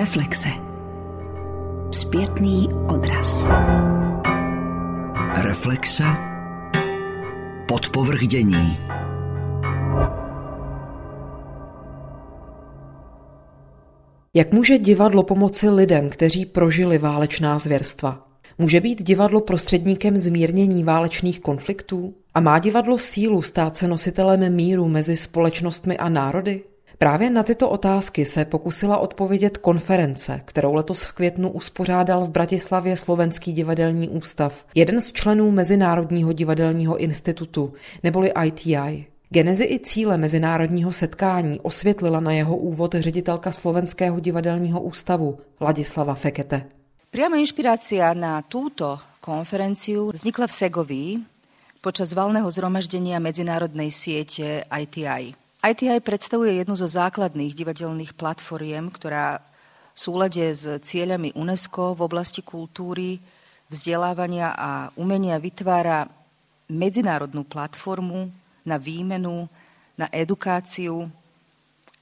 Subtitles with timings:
[0.00, 0.48] Reflexe.
[1.94, 3.48] Zpětný odraz.
[5.42, 6.04] Reflexe.
[7.68, 8.78] Podpovrchdění.
[14.34, 18.28] Jak může divadlo pomoci lidem, kteří prožili válečná zvěrstva?
[18.58, 22.14] Může být divadlo prostředníkem zmírnění válečných konfliktů?
[22.34, 26.62] A má divadlo sílu stát se nositelem míru mezi společnostmi a národy?
[27.02, 32.96] Právě na tyto otázky se pokusila odpovědět konference, kterou letos v květnu uspořádal v Bratislavě
[32.96, 37.72] Slovenský divadelní ústav, jeden z členů Mezinárodního divadelního institutu,
[38.02, 39.06] neboli ITI.
[39.30, 46.66] Genezi i cíle mezinárodního setkání osvětlila na jeho úvod ředitelka Slovenského divadelního ústavu Ladislava Fekete.
[47.10, 51.18] Priama inšpirácia na túto konferenciu vznikla v Segovii
[51.80, 55.39] počas valného zhromaždenia medzinárodnej siete ITI.
[55.60, 59.44] ITI predstavuje jednu zo základných divadelných platformiem, ktorá
[59.92, 63.20] v súlade s cieľami UNESCO v oblasti kultúry,
[63.68, 66.08] vzdelávania a umenia vytvára
[66.72, 68.32] medzinárodnú platformu
[68.64, 69.52] na výmenu,
[70.00, 71.12] na edukáciu,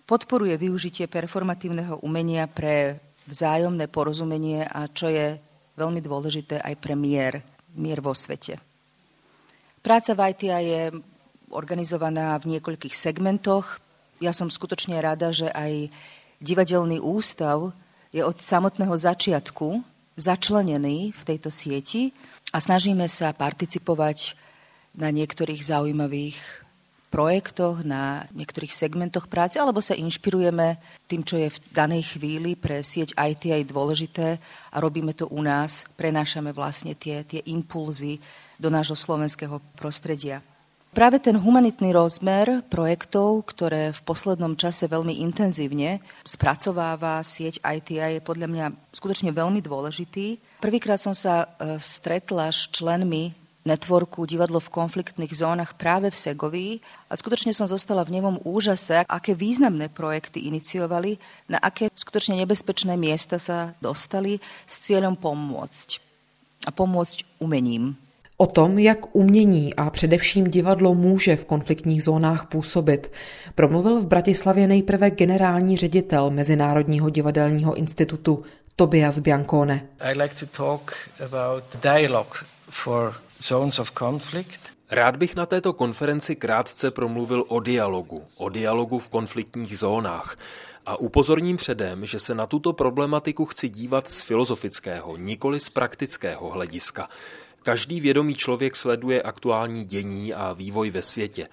[0.06, 5.34] podporuje využitie performatívneho umenia pre vzájomné porozumenie a čo je
[5.75, 7.42] veľmi dôležité aj pre mier,
[7.75, 8.55] mier vo svete.
[9.83, 10.83] Práca v ITIA je
[11.51, 13.81] organizovaná v niekoľkých segmentoch.
[14.19, 15.93] Ja som skutočne rada, že aj
[16.43, 17.73] divadelný ústav
[18.13, 19.85] je od samotného začiatku
[20.19, 22.11] začlenený v tejto sieti
[22.51, 24.35] a snažíme sa participovať
[24.99, 26.39] na niektorých zaujímavých
[27.09, 30.77] projektoch, na niektorých segmentoch práce, alebo sa inšpirujeme
[31.09, 34.37] tým, čo je v danej chvíli pre sieť IT aj dôležité
[34.73, 38.21] a robíme to u nás, prenášame vlastne tie, tie impulzy
[38.61, 40.45] do nášho slovenského prostredia.
[40.99, 48.27] Práve ten humanitný rozmer projektov, ktoré v poslednom čase veľmi intenzívne spracováva sieť ITI, je
[48.27, 48.67] podľa mňa
[48.99, 50.59] skutočne veľmi dôležitý.
[50.59, 53.31] Prvýkrát som sa e, stretla s členmi
[53.63, 56.73] networku divadlo v konfliktných zónach práve v Segovii
[57.07, 61.14] a skutočne som zostala v nemom úžase, aké významné projekty iniciovali,
[61.47, 66.03] na aké skutočne nebezpečné miesta sa dostali s cieľom pomôcť
[66.67, 68.08] a pomôcť umením.
[68.41, 73.13] O tom, jak umění a především divadlo může v konfliktních zónách působit,
[73.55, 78.43] promluvil v Bratislavě nejprve generální ředitel Mezinárodního divadelního institutu
[78.77, 79.89] Tobias Biancone.
[80.01, 80.95] I like to talk
[81.25, 82.39] about dialogue
[82.71, 84.61] for zones of conflict.
[84.91, 90.37] Rád bych na této konferenci krátce promluvil o dialogu, o dialogu v konfliktních zónách.
[90.87, 96.51] A upozorním předem, že se na tuto problematiku chci dívat z filozofického, nikoli z praktického
[96.51, 97.09] hlediska.
[97.68, 101.48] Každý vědomý člověk sleduje aktuální dění a vývoj ve světě.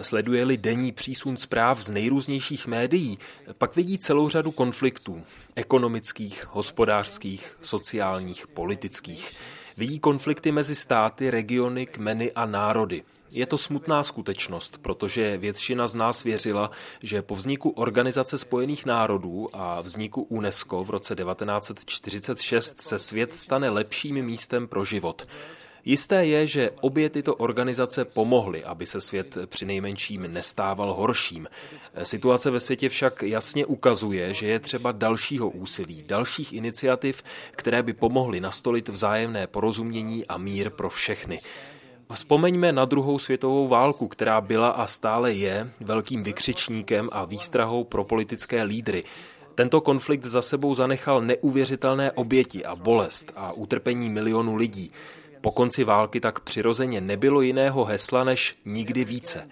[0.00, 3.18] Sleduje-li denní přísun zpráv z nejrůznějších médií,
[3.58, 5.22] pak vidí celou řadu konfliktů
[5.56, 9.32] ekonomických, hospodářských, sociálních, politických.
[9.76, 13.02] Vidí konflikty mezi státy, regiony, kmeny a národy.
[13.30, 16.70] Je to smutná skutečnost, protože většina z nás věřila,
[17.02, 23.68] že po vzniku Organizace spojených národů a vzniku UNESCO v roce 1946 se svět stane
[23.68, 25.26] lepším místem pro život.
[25.84, 31.48] Jisté je, že obě tyto organizace pomohly, aby se svět při nejmenším nestával horším.
[32.02, 37.92] Situace ve světě však jasně ukazuje, že je třeba dalšího úsilí, dalších iniciativ, které by
[37.92, 41.40] pomohly nastolit vzájemné porozumění a mír pro všechny.
[42.12, 48.04] Vzpomeňme na druhou světovou válku, která byla a stále je velkým vykřičníkem a výstrahou pro
[48.04, 49.04] politické lídry.
[49.54, 54.90] Tento konflikt za sebou zanechal neuvěřitelné oběti a bolest a utrpení milionů lidí.
[55.40, 59.48] Po konci války tak přirozeně nebylo jiného hesla než nikdy více.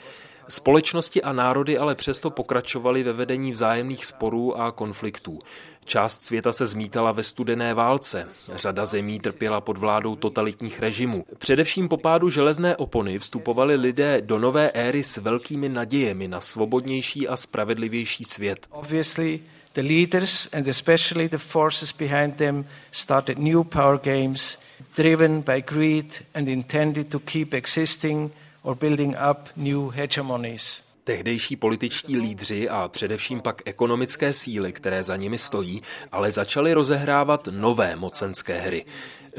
[0.48, 5.38] Společnosti a národy ale přesto pokračovaly ve vedení vzájemných sporů a konfliktů.
[5.84, 11.24] Část světa se zmítala ve studené válce, řada zemí trpěla pod vládou totalitních režimů.
[11.38, 17.28] Především po pádu železné opony vstupovali lidé do nové éry s velkými nadějemi na svobodnější
[17.28, 18.66] a spravedlivější svět.
[18.70, 19.40] Obviously,
[19.74, 24.58] the leaders and especially the forces behind them started new power games
[24.96, 28.32] driven by greed and intended to keep existing
[28.66, 30.82] or building up new hegemonies.
[31.04, 35.82] Tehdejší političtí lídři a především pak ekonomické síly, které za nimi stojí,
[36.12, 38.84] ale začaly rozehrávat nové mocenské hry.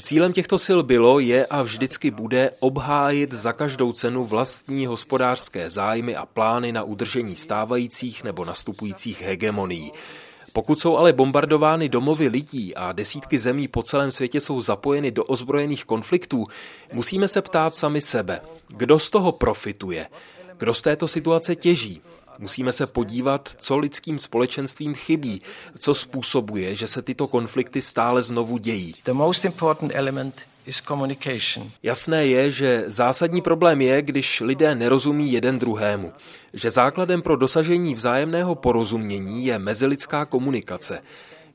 [0.02, 6.16] Cílem těchto sil bylo, je a vždycky bude obhájit za každou cenu vlastní hospodářské zájmy
[6.16, 9.92] a plány na udržení stávajících nebo nastupujících hegemonií.
[10.58, 15.24] Pokud jsou ale bombardovány domovy lidí a desítky zemí po celém světě jsou zapojeny do
[15.24, 16.48] ozbrojených konfliktů,
[16.94, 20.08] musíme se ptát sami sebe, kdo z toho profituje,
[20.58, 22.02] kdo z této situace těží.
[22.40, 25.42] Musíme se podívat, co lidským společenstvím chybí,
[25.80, 28.96] co způsobuje, že se tyto konflikty stále znovu dějí.
[29.06, 30.42] The most important element
[31.84, 36.14] Jasné je, že zásadní problém je, když lidé nerozumí jeden druhému.
[36.54, 41.02] Že základem pro dosažení vzájemného porozumění je mezilidská komunikace.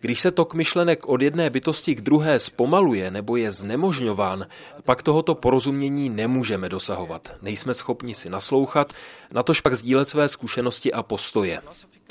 [0.01, 4.47] Když se tok myšlenek od jedné bytosti k druhé zpomaluje nebo je znemožňován,
[4.85, 7.35] pak tohoto porozumění nemůžeme dosahovat.
[7.43, 8.93] Nejsme schopni si naslouchat,
[9.33, 11.61] natož pak sdílet své zkušenosti a postoje.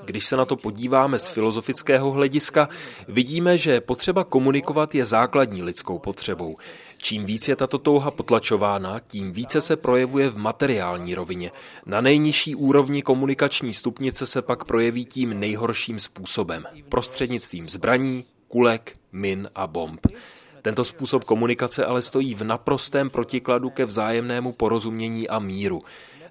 [0.05, 2.69] Když se na to podíváme z filozofického hlediska,
[3.07, 6.55] vidíme, že potřeba komunikovat je základní lidskou potřebou.
[6.97, 11.51] Čím víc je tato touha potlačována, tím více se projevuje v materiální rovině.
[11.85, 16.63] Na nejnižší úrovni komunikační stupnice se pak projeví tím nejhorším způsobem.
[16.89, 20.07] Prostřednictvím zbraní, kulek, min a bomb.
[20.61, 25.83] Tento způsob komunikace ale stojí v naprostém protikladu ke vzájemnému porozumění a míru.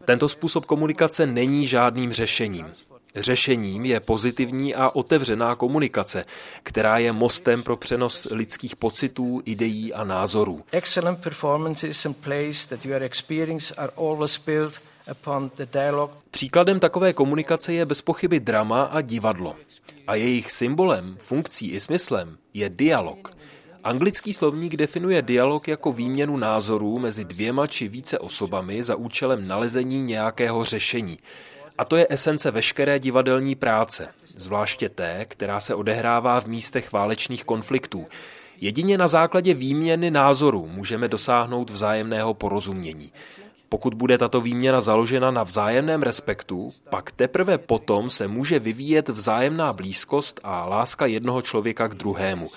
[0.04, 2.66] Tento způsob komunikace není žádným řešením.
[3.16, 6.24] Řešením je pozitivní a otevřená komunikace,
[6.62, 10.64] která je mostem pro přenos lidských pocitů, ideí a názorů.
[10.72, 14.80] Excellent performances and plays that you are experiencing are always built
[15.10, 16.12] upon the dialogue.
[16.30, 19.56] Příkladem takové komunikace je bez pochyby drama a divadlo.
[20.06, 23.36] A jejich symbolem, funkcí i smyslem je dialog.
[23.84, 30.02] Anglický slovník definuje dialog jako výměnu názorů mezi dvěma či více osobami za účelem nalezení
[30.02, 31.18] nějakého řešení.
[31.80, 37.44] A to je esence veškeré divadelní práce, zvláště té, která se odehrává v místech válečných
[37.44, 38.06] konfliktů.
[38.60, 43.12] Jedině na základě výměny názorů můžeme dosáhnout vzájemného porozumění.
[43.68, 49.72] Pokud bude tato výměna založena na vzájemném respektu, pak teprve potom se může vyvíjet vzájemná
[49.72, 52.48] blízkost a láska jednoho člověka k druhému.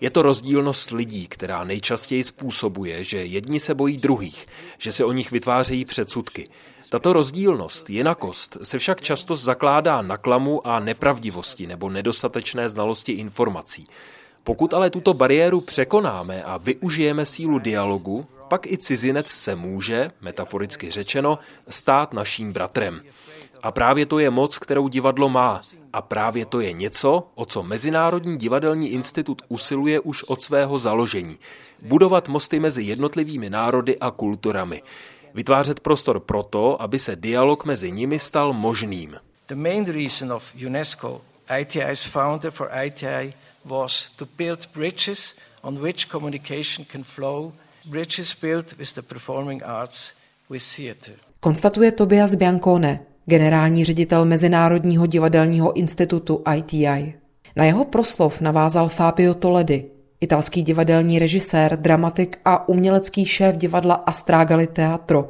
[0.00, 4.46] Je to rozdílnost lidí, která nejčastěji způsobuje, že jedni se bojí druhých,
[4.78, 6.48] že se o nich vytvářejí předsudky.
[6.94, 13.88] Tato rozdílnost, jinakost, se však často zakládá na klamu a nepravdivosti nebo nedostatečné znalosti informací.
[14.44, 20.90] Pokud ale tuto bariéru překonáme a využijeme sílu dialogu, pak i cizinec se může, metaforicky
[20.90, 21.38] řečeno,
[21.68, 23.02] stát naším bratrem.
[23.62, 25.60] A právě to je moc, kterou divadlo má.
[25.92, 31.38] A právě to je něco, o co Mezinárodní divadelní institut usiluje už od svého založení.
[31.82, 34.82] Budovat mosty mezi jednotlivými národy a kulturami.
[35.34, 39.16] Vytvářet prostor proto, aby se dialog mezi nimi stal možným.
[39.46, 41.20] The main reason of UNESCO
[41.60, 43.34] ITI's founder for ITI
[43.64, 47.52] was to build bridges on which communication can flow,
[47.84, 50.12] bridges built with the performing arts,
[50.50, 51.14] with theater.
[51.40, 57.14] Konstatuje Tobias Biancone, generální ředitel Mezinárodního divadelního institutu ITI.
[57.56, 59.84] Na jeho proslov navázal Fabio Toledi,
[60.24, 65.28] italský divadelní režisér, dramatik a umělecký šéf divadla Astragali Teatro,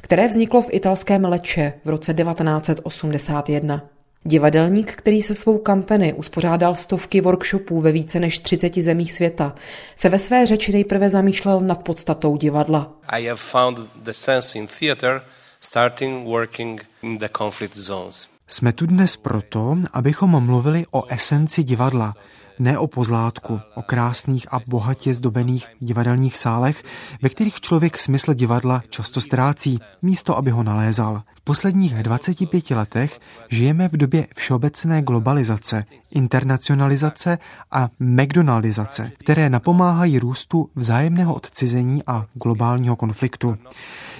[0.00, 3.82] které vzniklo v italském Leče v roce 1981.
[4.24, 9.54] Divadelník, který se svou kampany uspořádal stovky workshopů ve více než 30 zemích světa,
[9.96, 12.92] se ve své řeči nejprve zamýšlel nad podstatou divadla.
[13.08, 15.22] I have found the sense in theater
[15.60, 18.28] starting working in the conflict zones.
[18.48, 22.14] Jsme tu dnes proto, abychom mluvili o esenci divadla,
[22.58, 26.84] ne o pozlátku, o krásných a bohatě zdobených divadelních sálech,
[27.22, 31.22] ve kterých člověk smysl divadla často ztrácí, místo aby ho nalézal.
[31.36, 33.20] V posledních 25 letech
[33.50, 35.84] žijeme v době všeobecné globalizace,
[36.14, 37.38] internacionalizace
[37.70, 43.56] a McDonaldizace, které napomáhají růstu vzájemného odcizení a globálního konfliktu.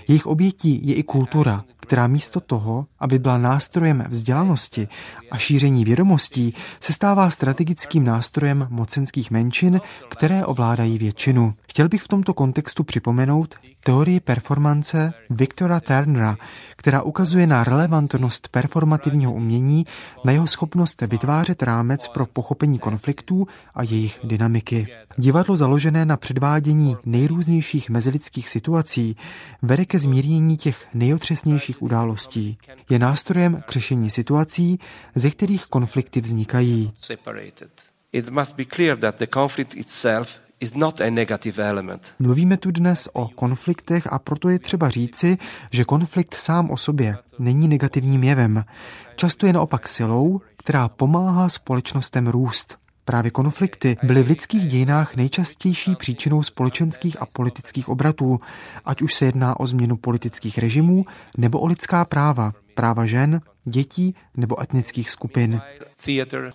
[0.08, 4.88] Jejich obětí je i kultura, která místo toho, aby byla nástrojem vzdělanosti
[5.30, 11.52] a šíření vědomostí, se stává strategickým nástrojem mocenských menšin, které ovládají většinu.
[11.68, 16.36] Chtěl bych v tomto kontextu připomenout teorii performance Viktora Turnera,
[16.76, 19.86] která ukazuje na relevantnost performativního umění,
[20.24, 24.86] na jeho schopnost vytvářet rámec pro pochopení konfliktů a jejich dynamiky.
[25.16, 29.16] Divadlo založené na předvádění nejrůznějších mezilidských situací
[29.62, 32.58] vede ke zmírnění těch nejotřesnějších událostí.
[32.94, 34.78] Je nástrojem k řešení situací,
[35.14, 36.92] ze kterých konflikty vznikají.
[42.18, 45.38] Mluvíme tu dnes o konfliktech a proto je třeba říci,
[45.70, 48.64] že konflikt sám o sobě není negativním jevem.
[49.16, 52.78] Často je naopak silou, která pomáhá společnostem růst.
[53.04, 58.40] Právě konflikty byly v lidských dějinách nejčastější příčinou společenských a politických obratů,
[58.84, 61.04] ať už se jedná o změnu politických režimů
[61.36, 65.60] nebo o lidská práva, práva žen, dětí nebo etnických skupin.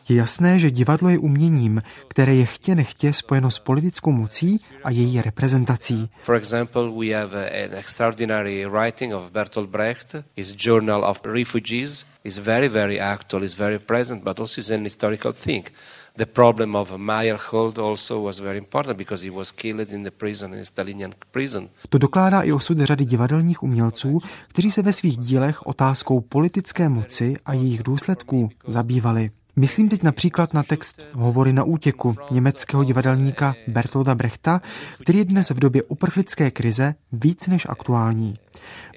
[0.09, 4.91] Je jasné, že divadlo je uměním, které je chtě nechtě spojeno s politickou mocí a
[4.91, 6.09] její reprezentací.
[6.23, 12.37] For example, we have an extraordinary writing of Bertolt Brecht, his Journal of Refugees is
[12.37, 15.71] very, very actual, is very present, but also is an historical thing.
[16.17, 20.53] The problem of Meyerhold also was very important because he was killed in the prison,
[20.53, 21.69] in Stalinian prison.
[21.89, 27.35] To dokládá i osud řady divadelních umělců, kteří se ve svých dílech otázkou politické moci
[27.45, 29.29] a jejich důsledků zabývali.
[29.59, 34.61] Myslím teď například na text Hovory na útěku německého divadelníka Bertolda Brechta,
[35.01, 38.33] který je dnes v době uprchlické krize víc než aktuální.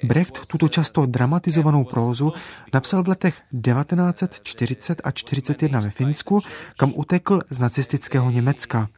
[0.03, 2.33] Brecht tuto často dramatizovanou prózu
[2.73, 6.39] napsal v letech 1940 a 41 ve Finsku,
[6.77, 8.89] kam utekl z nacistického Německa.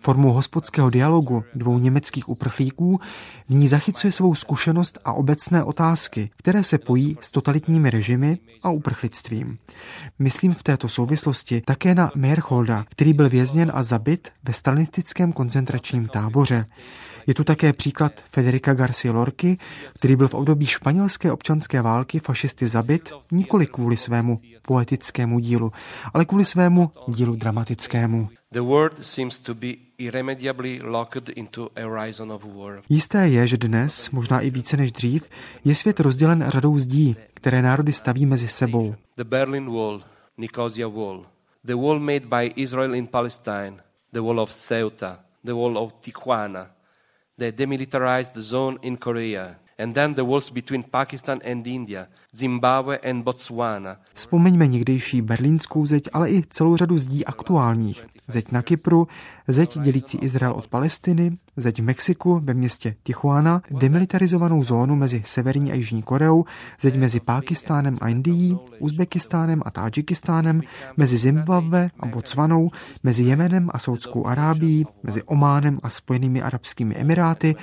[0.00, 3.00] Formou hospodského dialogu dvou německých uprchlíků
[3.48, 8.70] v ní zachycuje svou zkušenost a obecné otázky, které se pojí s totalitními režimy a
[8.70, 9.58] uprchlictvím.
[10.18, 16.08] Myslím v této souvislosti také na Meyerholda, který byl vězněn a zabit ve stalinistickém koncentračním
[16.08, 16.64] táboře.
[17.26, 19.58] Je tu také příklad Federica Garcia Lorky,
[19.94, 25.72] který byl v období španělské občanské války fašisty zabit nikoli kvůli svému poetickému dílu,
[26.14, 28.28] ale kvůli svému dílu dramatickému.
[28.52, 29.66] The world seems to be
[29.98, 32.82] irremediably locked into a horizon of war.
[32.88, 35.28] Jisté je, že dnes, možná i více než dřív,
[35.64, 38.94] je svět rozdělen řadou zdí, které národy staví mezi sebou.
[39.16, 40.00] The Berlin Wall,
[40.38, 41.26] Nicosia Wall,
[41.64, 43.76] the wall made by Israel in Palestine,
[44.12, 46.66] the wall of Ceuta, the wall of Tijuana,
[47.38, 49.58] the demilitarized the zone in Korea,
[54.14, 58.06] Vzpomeňme někdejší berlínskou zeď, ale i celou řadu zdí aktuálních.
[58.28, 59.08] Zeď na Kypru,
[59.48, 65.72] zeď dělící Izrael od Palestiny, zeď v Mexiku ve městě Tijuana, demilitarizovanou zónu mezi Severní
[65.72, 66.44] a Jižní Koreou,
[66.80, 70.62] zeď mezi Pákistánem a Indií, Uzbekistánem a Tádžikistánem,
[70.96, 72.70] mezi Zimbabwe a Botswanou,
[73.02, 77.54] mezi Jemenem a Saudskou Arábií, mezi Ománem a Spojenými arabskými emiráty,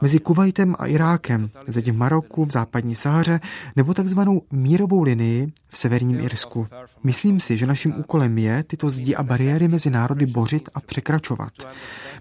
[0.00, 3.40] mezi Kuwaitem a Irákem, zeď v Maroku, v západní Sahaře,
[3.76, 6.66] nebo takzvanou mírovou linii v severním Irsku.
[7.04, 11.52] Myslím si, že naším úkolem je tyto zdi a bariéry mezi národy bořit a překračovat.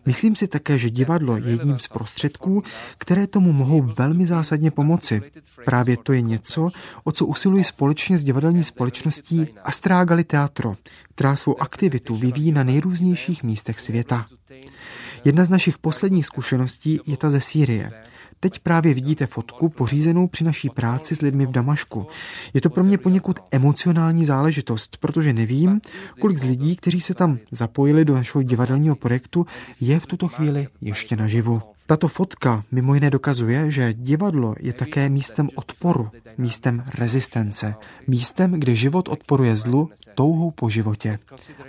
[0.05, 2.63] Myslím si také, že divadlo je jedním z prostředků,
[3.00, 5.22] které tomu mohou velmi zásadně pomoci.
[5.65, 6.69] Právě to je něco,
[7.03, 10.75] o co usiluji společně s divadelní společností Astragali Teatro,
[11.15, 14.25] která svou aktivitu vyvíjí na nejrůznějších místech světa.
[15.25, 17.91] Jedna z našich posledních zkušeností je ta ze Sýrie.
[18.39, 22.07] Teď právě vidíte fotku pořízenou při naší práci s lidmi v Damašku.
[22.53, 25.81] Je to pro mě poněkud emocionální záležitost, protože nevím,
[26.19, 29.45] kolik z lidí, kteří se tam zapojili do našeho divadelního projektu,
[29.81, 31.61] je v tuto chvíli ještě naživu.
[31.85, 37.75] Tato fotka mimo jiné dokazuje, že divadlo je také místem odporu, místem rezistence,
[38.07, 41.19] místem, kde život odporuje zlu touhou po životě.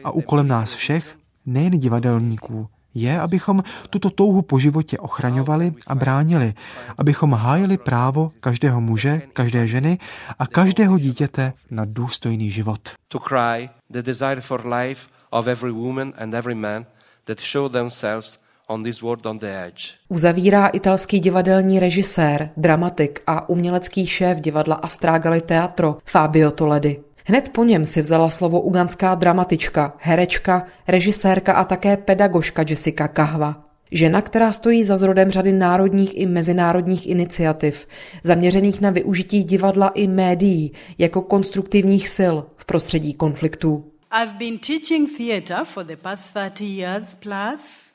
[0.04, 1.16] A úkolem nás všech,
[1.47, 6.55] nejen divadelníků, je, abychom tuto touhu po životě ochraňovali a bránili,
[6.99, 9.99] abychom hájili právo každého muže, každé ženy
[10.39, 12.81] a každého dítěte na důstojný život.
[13.09, 16.87] To cry the desire for life of every woman and every man
[17.25, 19.83] that show themselves on this world on the edge.
[20.09, 27.01] Uzavírá italský divadelní režisér, dramatik a umělecký šéf divadla Astragali Teatro Fabio Toledi.
[27.25, 33.65] Hned po něm si vzala slovo uganská dramatička, herečka, režisérka a také pedagožka Jessica Kahva.
[33.93, 37.87] Žena, která stojí za zrodem řady národních i mezinárodních iniciativ,
[38.25, 43.85] zaměřených na využití divadla i médií jako konstruktivních sil v prostředí konfliktů.
[44.23, 47.90] I've been teaching theater for the past 30 years plus.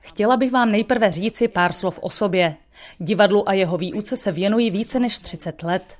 [0.00, 2.56] Chtěla bych vám nejprve říci pár slov o sobě.
[2.98, 5.94] Divadlu a jeho výuce se věnuji více než 30 let.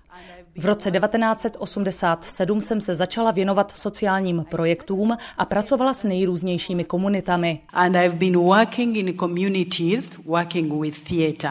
[0.59, 7.61] V roce 1987 jsem se začala věnovat sociálním projektům a pracovala s nejrůznějšími komunitami.
[7.73, 11.51] And I've been working in communities working with theater.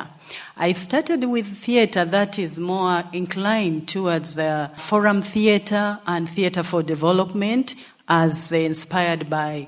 [0.58, 6.84] I started with theater that is more inclined towards the forum theater and theater for
[6.84, 7.76] development
[8.08, 9.68] as inspired by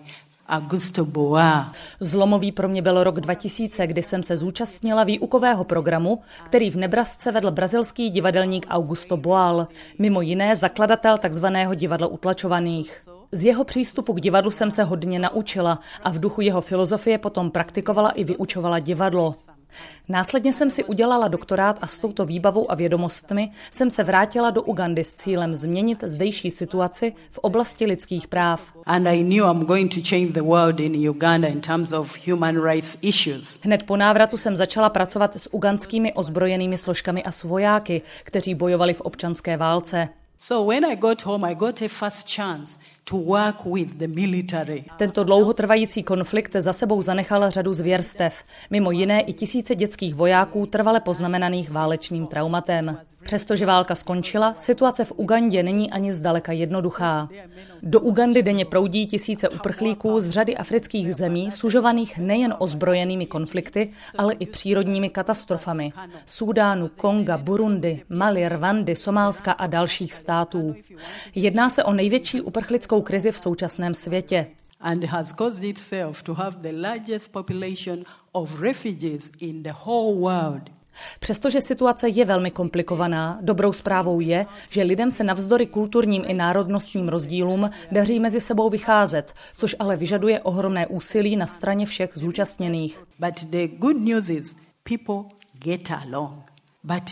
[0.49, 1.71] Augusto Boa.
[1.99, 7.31] Zlomový pro mě byl rok 2000, kdy jsem se zúčastnila výukového programu, který v Nebrasce
[7.31, 9.67] vedl brazilský divadelník Augusto Boal,
[9.99, 13.16] mimo jiné zakladatel takzvaného divadla utlačovaných.
[13.31, 17.51] Z jeho přístupu k divadlu jsem se hodně naučila a v duchu jeho filozofie potom
[17.51, 19.33] praktikovala i vyučovala divadlo.
[20.09, 24.61] Následně jsem si udělala doktorát a s touto výbavou a vědomostmi jsem se vrátila do
[24.61, 28.61] Ugandy s cílem změnit zdejší situaci v oblasti lidských práv.
[33.63, 39.01] Hned po návratu jsem začala pracovat s ugandskými ozbrojenými složkami a svojáky, kteří bojovali v
[39.01, 40.09] občanské válce.
[40.39, 42.79] So when I got home, I got a first chance
[44.97, 50.99] Tento dlouhotrvající konflikt za sebou zanechal řadu zvěrstev, mimo jiné i tisíce dětských vojáků trvale
[50.99, 52.97] poznamenaných válečným traumatem.
[53.23, 57.29] Přestože válka skončila, situace v Ugandě není ani zdaleka jednoduchá.
[57.83, 64.33] Do Ugandy denně proudí tisíce uprchlíků z řady afrických zemí, sužovaných nejen ozbrojenými konflikty, ale
[64.33, 65.93] i přírodními katastrofami.
[66.25, 70.75] Súdánu, Konga, Burundi, Mali, Rwandy, Somálska a dalších států.
[71.35, 74.47] Jedná se o největší uprchlickou krizi v současném světě.
[74.79, 80.77] And has caused itself to have the largest population of refugees in the whole world.
[81.19, 87.09] Přestože situace je velmi komplikovaná, dobrou zprávou je, že lidem se navzdory kulturním i národnostním
[87.09, 93.03] rozdílům daří mezi sebou vycházet, což ale vyžaduje ohromné úsilí na straně všech zúčastněných.
[93.19, 96.51] But the good news is people get along.
[96.83, 97.03] But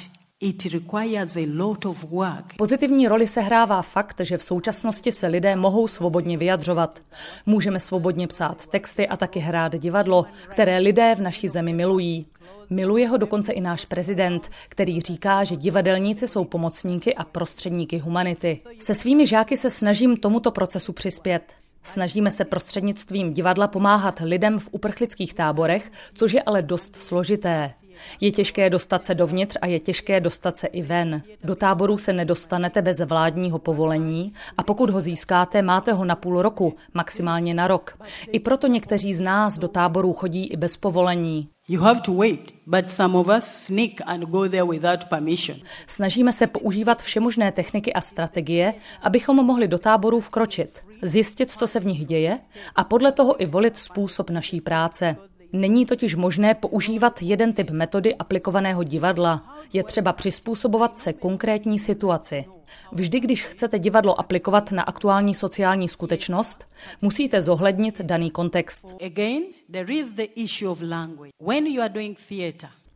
[2.57, 6.99] Pozitivní roli sehrává fakt, že v současnosti se lidé mohou svobodně vyjadřovat.
[7.45, 12.25] Můžeme svobodně psát texty a taky hrát divadlo, které lidé v naší zemi milují.
[12.69, 18.57] Miluje ho dokonce i náš prezident, který říká, že divadelníci jsou pomocníky a prostředníky humanity.
[18.79, 21.53] Se svými žáky se snažím tomuto procesu přispět.
[21.83, 27.73] Snažíme se prostřednictvím divadla pomáhat lidem v uprchlických táborech, což je ale dost složité.
[28.21, 31.21] Je těžké dostat se dovnitř a je těžké dostat se i ven.
[31.43, 36.41] Do táboru se nedostanete bez vládního povolení a pokud ho získáte, máte ho na půl
[36.41, 37.97] roku, maximálně na rok.
[38.31, 41.45] I proto někteří z nás do táborů chodí i bez povolení.
[41.67, 45.59] You have to wait, but some of us sneak and go there without permission.
[45.87, 51.79] Snažíme se používat všemožné techniky a strategie, abychom mohli do táborů vkročit, zjistit, co se
[51.79, 52.37] v nich děje
[52.75, 55.15] a podle toho i volit způsob naší práce.
[55.55, 59.55] Není totiž možné používat jeden typ metody aplikovaného divadla.
[59.73, 62.45] Je třeba přizpůsobovat se konkrétní situaci.
[62.91, 66.67] Vždy, když chcete divadlo aplikovat na aktuální sociální skutečnost,
[67.01, 68.95] musíte zohlednit daný kontext.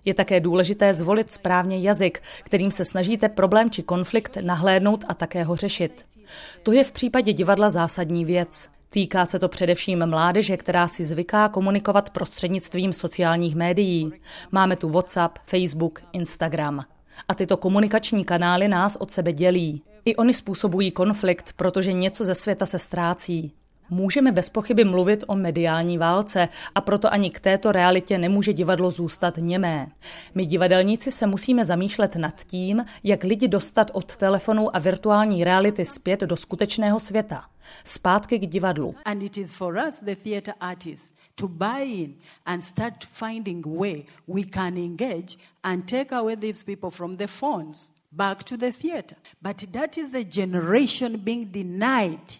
[0.05, 5.43] Je také důležité zvolit správně jazyk, kterým se snažíte problém či konflikt nahlédnout a také
[5.43, 6.05] ho řešit.
[6.63, 8.69] To je v případě divadla zásadní věc.
[8.91, 14.11] Týká se to především mládeže, která si zvyká komunikovat prostřednictvím sociálních médií.
[14.51, 16.83] Máme tu WhatsApp, Facebook, Instagram.
[17.27, 19.83] A tyto komunikační kanály nás od sebe dělí.
[20.05, 23.51] I oni způsobují konflikt, protože něco ze světa se ztrácí.
[23.89, 28.91] Můžeme bez pochyby mluvit o mediální válce a proto ani k této realitě nemůže divadlo
[28.91, 29.91] zůstat němé.
[30.35, 35.85] My divadelníci se musíme zamýšlet nad tím, jak lidi dostat od telefonu a virtuální reality
[35.85, 37.45] zpět do skutečného světa.
[37.83, 38.95] Zpátky k divadlu.
[39.05, 44.03] And it is for us, the theater artists, to buy in and start finding way
[44.27, 49.17] we can engage and take away these people from the phones back to the theater.
[49.41, 52.39] But that is a generation being denied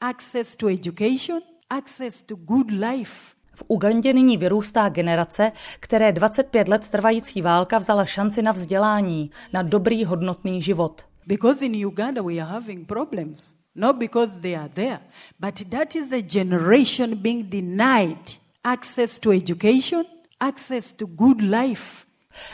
[0.00, 3.34] access to education, access to good life.
[3.54, 9.62] V Ugandě nyní vyrůstá generace, které 25 let trvající válka vzala šanci na vzdělání, na
[9.62, 11.04] dobrý hodnotný život.
[11.26, 13.54] Because in Uganda we are having problems.
[13.74, 15.00] Not because they are there,
[15.38, 20.04] but that is a generation being denied access to education,
[20.40, 22.07] access to good life.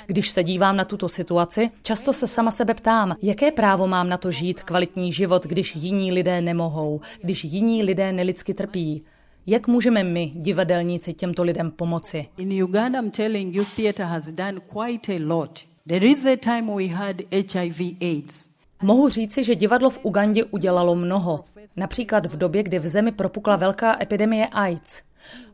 [0.06, 4.16] Když se dívám na tuto situaci, často se sama sebe ptám, jaké právo mám na
[4.16, 9.02] to žít kvalitní život, když jiní lidé nemohou, když jiní lidé nelidsky trpí.
[9.46, 12.26] Jak můžeme my, divadelníci, těmto lidem pomoci?
[12.38, 15.60] In Uganda, I'm telling you, theater has done quite a lot.
[15.88, 17.16] There is a time we had
[17.54, 18.48] HIV AIDS.
[18.82, 21.44] Mohu říci, že divadlo v Ugandě udělalo mnoho.
[21.76, 25.02] Například v době, kdy v zemi propukla velká epidemie AIDS.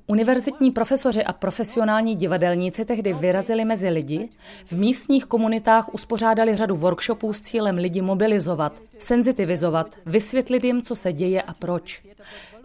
[0.06, 4.28] Univerzitní profesoři a profesionální divadelníci tehdy vyrazili mezi lidi,
[4.64, 11.12] v místních komunitách uspořádali řadu workshopů s cílem lidi mobilizovat, senzitivizovat, vysvětlit jim, co se
[11.12, 12.02] děje a proč.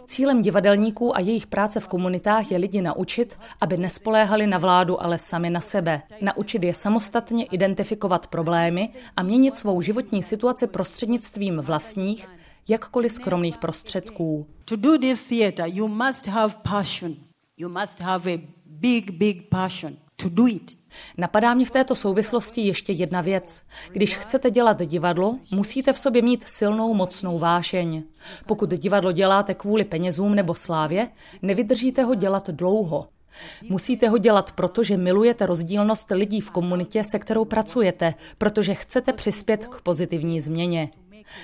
[0.05, 5.19] Cílem divadelníků a jejich práce v komunitách je lidi naučit, aby nespoléhali na vládu, ale
[5.19, 6.01] sami na sebe.
[6.21, 12.27] Naučit je samostatně identifikovat problémy a měnit svou životní situaci prostřednictvím vlastních,
[12.69, 14.47] jakkoliv skromných prostředků.
[14.65, 17.15] To do this theater, you must have passion.
[17.57, 20.77] You must have a big, big passion to do it.
[21.17, 23.63] Napadá mě v této souvislosti ještě jedna věc.
[23.91, 28.03] Když chcete dělat divadlo, musíte v sobě mít silnou, mocnou vášeň.
[28.45, 31.07] Pokud divadlo děláte kvůli penězům nebo slávě,
[31.41, 33.07] nevydržíte ho dělat dlouho.
[33.69, 39.13] Musíte ho dělat proto, že milujete rozdílnost lidí v komunitě, se kterou pracujete, protože chcete
[39.13, 40.89] přispět k pozitivní změně.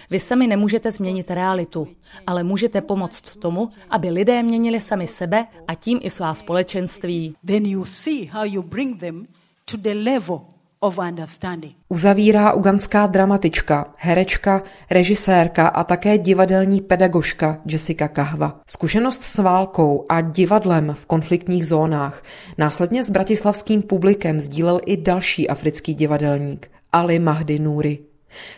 [0.09, 1.87] Vy sami nemůžete změnit realitu,
[2.27, 7.35] ale můžete pomoct tomu, aby lidé měnili sami sebe a tím i svá společenství.
[7.45, 9.25] Then you see how you bring them
[9.71, 10.41] to the level
[10.81, 11.73] of understanding.
[11.89, 18.59] Uzavírá uganská dramatička, herečka, režisérka a také divadelní pedagožka Jessica Kahva.
[18.67, 22.23] Zkušenost s válkou a divadlem v konfliktních zónách
[22.57, 27.99] následně s bratislavským publikem sdílel i další africký divadelník Ali Mahdi Nuri.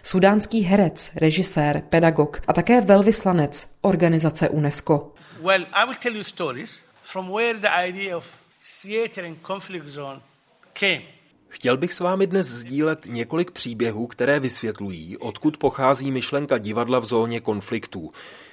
[0.03, 5.13] Sudánský herec, režisér, pedagog a také velvyslanec organizace UNESCO.
[5.41, 8.25] Well, I will tell you stories from where the idea of
[8.81, 10.21] theater conflict zone
[10.73, 11.12] came.
[11.54, 17.06] Chtěl bych s vámi dnes sdílet několik příběhů, které vysvětlují, odkud pochází myšlenka divadla v
[17.06, 18.12] zóně konfliktů.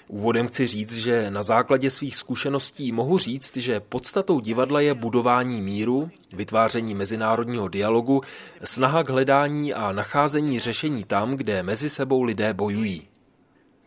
[0.09, 5.63] Úvodem chci říct, že na základě svých zkušeností mohu říct, že podstatou divadla je budování
[5.63, 8.23] míru, vytváření mezinárodního dialogu,
[8.65, 13.10] snaha k hledání a nacházení řešení tam, kde mezi sebou lidé bojují.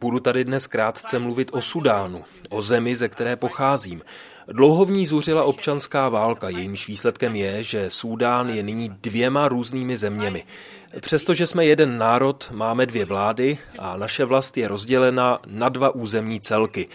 [0.04, 4.02] Budu tady dnes krátce mluvit o Sudánu, o zemi, ze které pocházím.
[4.48, 9.98] Dlouho v ní zuřila občanská válka, jejímž výsledkem je, že Súdán je nyní dvěma různými
[9.98, 10.44] zeměmi.
[11.00, 16.40] Přestože jsme jeden národ, máme dvě vlády a naše vlast je rozdělena na dva územní
[16.40, 16.88] celky.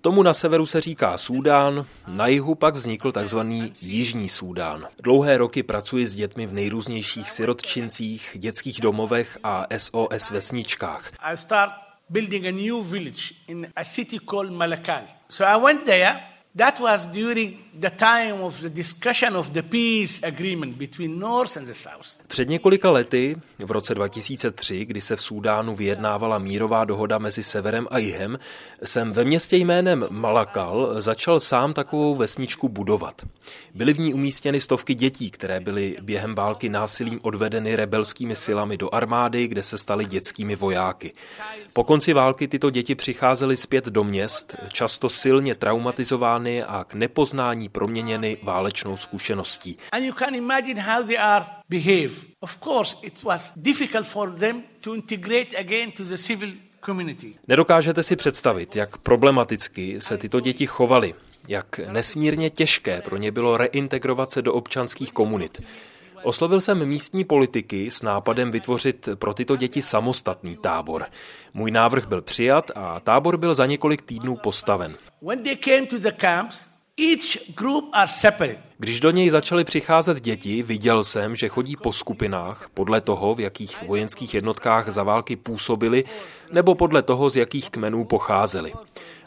[0.00, 3.38] Tomu na severu se říká Súdán, na jihu pak vznikl tzv.
[3.80, 4.86] Jižní Súdán.
[5.02, 11.12] Dlouhé roky pracuji s dětmi v nejrůznějších sirotčincích, dětských domovech a SOS vesničkách.
[11.20, 15.06] I start building a new village in a city called Malakal.
[15.28, 16.22] So I went there
[16.56, 21.66] That was during the time of the discussion of the peace agreement between North and
[21.66, 22.06] the South.
[22.26, 27.86] Před několika lety, v roce 2003, kdy se v Súdánu vyjednávala mírová dohoda mezi severem
[27.90, 28.38] a jihem,
[28.82, 33.22] jsem ve městě jménem Malakal začal sám takovou vesničku budovat.
[33.74, 38.94] Byly v ní umístěny stovky dětí, které byly během války násilím odvedeny rebelskými silami do
[38.94, 41.12] armády, kde se staly dětskými vojáky.
[41.72, 47.65] Po konci války tyto děti přicházely zpět do měst, často silně traumatizovány a k nepoznání
[47.68, 49.78] proměněny válečnou zkušeností.
[49.92, 52.14] And you can imagine how they are behave.
[52.40, 56.50] Of course, it was difficult for them to integrate again to the civil
[56.86, 57.34] community.
[57.48, 61.14] Nedokážete si představit, jak problematicky se tyto děti chovaly,
[61.48, 65.62] jak nesmírně těžké pro ně bylo reintegrovat se do občanských komunit.
[66.22, 71.06] Oslovil jsem místní politiky s nápadem vytvořit pro tyto děti samostatný tábor.
[71.54, 74.96] Můj návrh byl přijat a tábor byl za několik týdnů postaven.
[75.22, 78.62] When they came to the camps, each group are separate.
[78.78, 83.40] Když do něj začaly přicházet děti, viděl jsem, že chodí po skupinách, podle toho, v
[83.40, 86.04] jakých vojenských jednotkách za války působili,
[86.52, 88.72] nebo podle toho, z jakých kmenů pocházeli.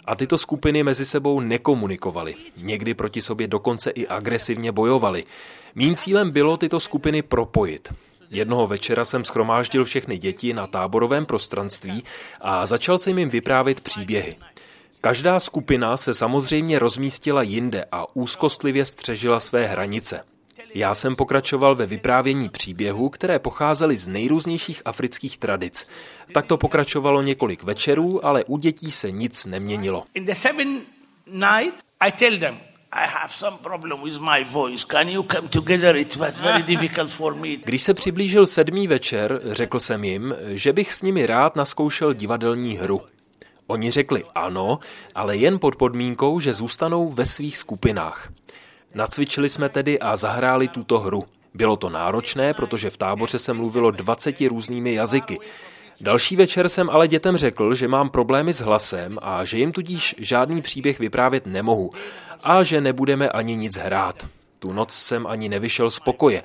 [0.06, 2.36] A tyto skupiny mezi sebou nekomunikovaly.
[2.58, 5.24] Někdy proti sobě dokonce i agresivně bojovaly.
[5.76, 7.94] Mým cílem bylo tyto skupiny propojit.
[8.32, 12.04] Jednoho večera jsem schromáždil všechny děti na táborovém prostranství
[12.42, 14.36] a začal jsem jim vyprávět příběhy.
[15.02, 20.24] Každá skupina se samozřejmě rozmístila jinde a úzkostlivě střežila své hranice.
[20.76, 25.88] Já jsem pokračoval ve vyprávění příběhů, které pocházely z nejrůznějších afrických tradic.
[26.34, 30.04] Tak to pokračovalo několik večerů, ale u dětí se nic neměnilo.
[37.66, 42.78] Když se přiblížil sedmý večer, řekl jsem jim, že bych s nimi rád naskoušel divadelní
[42.78, 43.02] hru.
[43.70, 44.80] Oni řekli ano,
[45.16, 48.30] ale jen pod podmínkou, že zůstanou ve svých skupinách.
[48.94, 51.26] Nacvičili jsme tedy a zahráli tuto hru.
[51.54, 55.40] Bylo to náročné, protože v táboře se mluvilo 20 různými jazyky.
[56.02, 60.16] Další večer jsem ale dětem řekl, že mám problémy s hlasem a že jim tudíž
[60.18, 61.92] žádný příběh vyprávět nemohu
[62.44, 64.28] a že nebudeme ani nic hrát.
[64.60, 66.44] Tu noc jsem ani nevyšel z pokoje.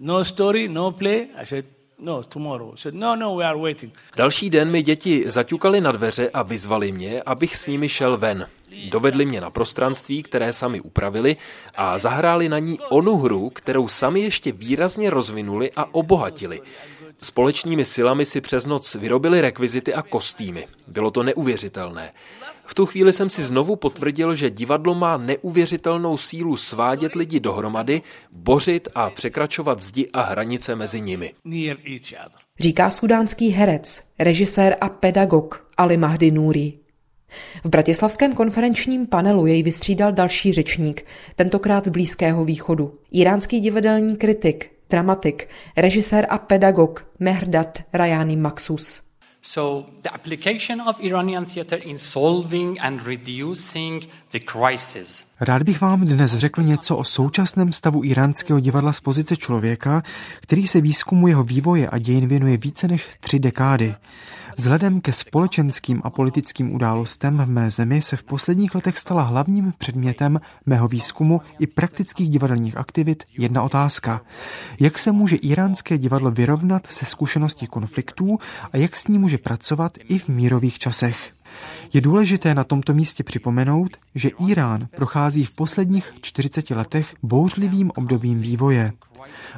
[0.00, 1.28] No story, no play.
[1.36, 1.64] I said,
[1.98, 2.76] no, tomorrow.
[2.76, 3.92] Said, no, no, we are waiting.
[4.16, 8.46] Další den mi děti zaťukali na dveře a vyzvali mě, abych s nimi šel ven.
[8.90, 11.36] Dovedli mě na prostranství, které sami upravili
[11.74, 16.60] a zahráli na ní onu hru, kterou sami ještě výrazně rozvinuli a obohatili.
[17.22, 20.68] Společnými silami si přes noc vyrobili rekvizity a kostýmy.
[20.86, 22.12] Bylo to neuvěřitelné.
[22.70, 28.02] V tu chvíli jsem si znovu potvrdil, že divadlo má neuvěřitelnou sílu svádět lidi dohromady,
[28.32, 31.32] bořit a překračovat zdi a hranice mezi nimi.
[32.60, 36.72] Říká sudánský herec, režisér a pedagog Ali Mahdi Nuri.
[37.64, 41.06] V bratislavském konferenčním panelu jej vystřídal další řečník,
[41.36, 42.98] tentokrát z Blízkého východu.
[43.12, 49.09] Iránský divadelní kritik, dramatik, režisér a pedagog Mehrdad Rajani Maxus.
[49.42, 55.24] So the application of Iranian theater in solving and reducing the crisis.
[55.40, 60.02] Rád bych vám dnes řekl něco o současném stavu iránského divadla z pozice člověka,
[60.40, 63.94] který se výzkumu jeho vývoje a dějin věnuje více než tři dekády.
[64.56, 69.74] Vzhledem ke společenským a politickým událostem v mé zemi se v posledních letech stala hlavním
[69.78, 74.20] předmětem mého výzkumu i praktických divadelních aktivit jedna otázka.
[74.80, 78.38] Jak se může iránské divadlo vyrovnat se zkušeností konfliktů
[78.72, 81.30] a jak s ní může pracovat i v mírových časech?
[81.92, 88.40] Je důležité na tomto místě připomenout, že Irán prochází v posledních 40 letech bouřlivým obdobím
[88.40, 88.92] vývoje.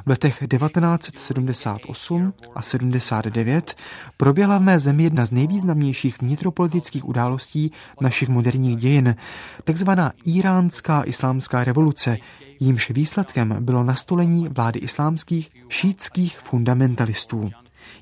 [0.04, 3.76] V letech 1978 a 79
[4.16, 9.16] proběhla v mé zemi jedna z nejvýznamnějších vnitropolitických událostí našich moderních dějin,
[9.64, 12.16] takzvaná iránská islámská revoluce,
[12.60, 17.50] jímž výsledkem bylo nastolení vlády islámských šítských fundamentalistů.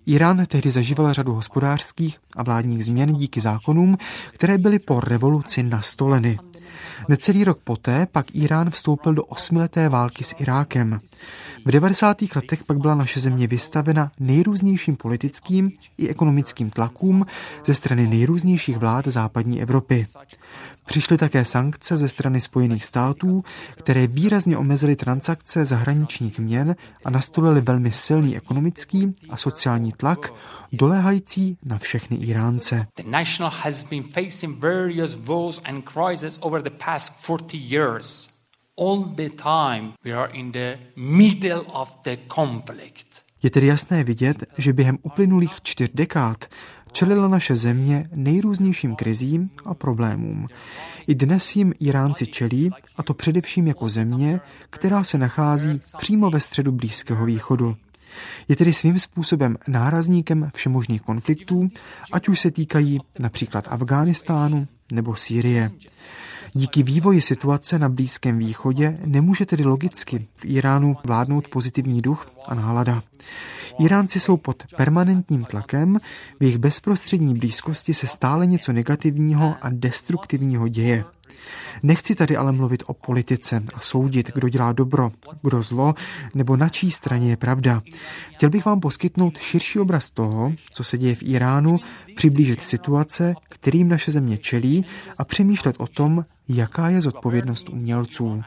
[0.07, 3.97] Irán tehdy zažíval řadu hospodářských a vládních změn díky zákonům,
[4.33, 6.39] které byly po revoluci nastoleny.
[7.09, 10.99] Necelý rok poté pak Irán vstoupil do osmileté války s Irákem.
[11.65, 12.17] V 90.
[12.37, 17.27] letech pak byla naše země vystavena nejrůznějším politickým i ekonomickým tlakům
[17.67, 20.07] ze strany nejrůznějších vlád západní Evropy.
[20.87, 23.45] Přišly také sankce ze strany Spojených států,
[23.77, 30.33] které výrazně omezily transakce zahraničních měn a nastolily velmi silný ekonomický a sociální tlak,
[30.73, 32.87] doléhající na všechny Iránce.
[36.63, 38.31] The past 40 years.
[38.79, 43.23] All the time we are in the middle of the conflict.
[43.43, 46.45] Je tedy jasné vidět, že během uplynulých čtyř dekád
[46.93, 50.47] čelila naše země nejrůznějším krizím a problémům.
[51.07, 56.41] I dnes jim Iránci čelí, a to především jako země, která se nachází přímo ve
[56.41, 57.77] středu Blízkého východu.
[58.49, 61.69] Je tedy svým způsobem nárazníkem všemožných konfliktů,
[62.13, 65.71] ať už se týkají například Afghánistánu nebo Sýrie.
[66.55, 72.55] Díky vývoji situace na Blízkém východě nemůže tedy logicky v Iránu vládnout pozitivní duch a
[72.55, 73.03] nálada.
[73.79, 75.99] Iránci jsou pod permanentním tlakem,
[76.41, 81.05] v jejich bezprostřední blízkosti se stále něco negativního a destruktivního děje.
[81.83, 85.11] Nechci tady ale mluvit o politice a soudit, kdo dělá dobro,
[85.43, 85.95] kdo zlo,
[86.35, 87.83] nebo na čí straně je pravda.
[88.35, 91.77] Chtěl bych vám poskytnout širší obraz toho, co se děje v Iránu,
[92.17, 94.85] přiblížit situace, kterým naše země čelí
[95.19, 96.25] a přemýšlet o tom,
[96.57, 98.43] jaká je zodpovědnost umělců.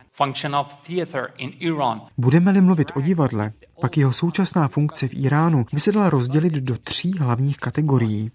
[2.17, 6.77] Budeme-li mluvit o divadle, pak jeho současná funkce v Iránu by se dala rozdělit do
[6.77, 8.29] tří hlavních kategorií.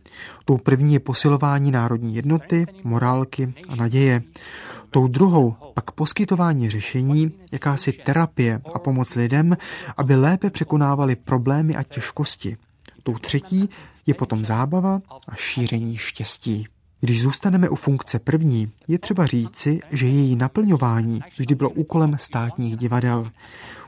[0.45, 4.23] Tou první je posilování národní jednoty, morálky a naděje.
[4.91, 9.57] Tou druhou pak poskytování řešení, jakási terapie a pomoc lidem,
[9.97, 12.57] aby lépe překonávali problémy a těžkosti.
[13.03, 13.69] Tou třetí
[14.07, 16.67] je potom zábava a šíření štěstí.
[17.01, 22.77] Když zůstaneme u funkce první, je třeba říci, že její naplňování vždy bylo úkolem státních
[22.77, 23.31] divadel.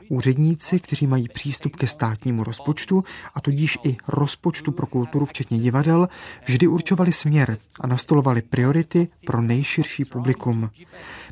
[0.09, 3.03] Úředníci, kteří mají přístup ke státnímu rozpočtu
[3.35, 6.07] a tudíž i rozpočtu pro kulturu, včetně divadel,
[6.45, 10.69] vždy určovali směr a nastolovali priority pro nejširší publikum.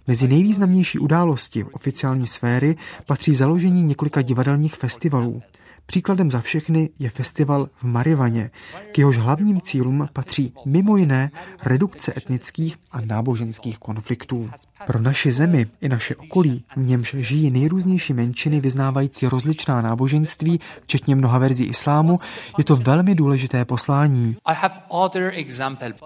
[0.08, 5.42] Mezi nejvýznamnější události oficiální sféry patří založení několika divadelních festivalů.
[5.90, 8.52] Příkladem za všechny je festival v Marivaně.
[8.92, 11.32] K jehož hlavním cílům patří mimo jiné
[11.64, 14.50] redukce etnických a náboženských konfliktů.
[14.88, 21.16] Pro naši zemi i naše okolí, v němž žijí nejrůznější menšiny vyznávající rozličná náboženství, včetně
[21.16, 22.18] mnoha verzí islámu,
[22.58, 24.36] je to velmi důležité poslání.